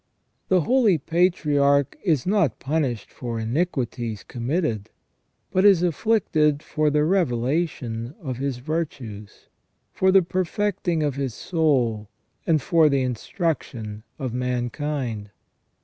The 0.47 0.61
holy 0.61 0.97
patriarch 0.97 1.95
is 2.03 2.25
not 2.25 2.57
punished 2.57 3.11
for 3.11 3.39
iniquities 3.39 4.23
committed, 4.23 4.89
but 5.51 5.63
is 5.63 5.83
afflicted 5.83 6.63
for 6.63 6.89
the 6.89 7.03
revelation 7.03 8.15
of 8.19 8.37
his 8.37 8.57
virtues, 8.57 9.47
for 9.91 10.11
the 10.11 10.23
perfecting 10.23 11.03
of 11.03 11.17
his 11.17 11.35
soul, 11.35 12.09
and 12.47 12.59
for 12.59 12.89
the 12.89 13.03
instruction 13.03 14.01
of 14.17 14.33
mankind. 14.33 15.29